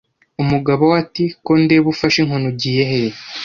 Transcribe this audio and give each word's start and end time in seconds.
umugabo 0.41 0.81
we 0.91 0.95
ati 1.03 1.23
Ko 1.45 1.51
ndeba 1.63 1.87
ufashe 1.93 2.17
inkoni 2.19 2.47
ugiye 2.51 2.83
hehe 2.91 3.11